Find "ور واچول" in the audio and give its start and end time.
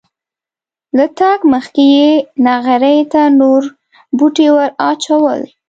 4.55-5.41